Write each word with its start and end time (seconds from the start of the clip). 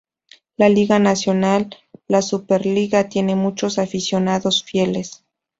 La 0.57 0.67
liga 0.67 0.97
nacional 0.97 1.77
"La 2.07 2.23
Superliga" 2.23 3.07
tiene 3.07 3.35
muchos 3.35 3.77
aficionados 3.77 4.63
fieles. 4.63 5.23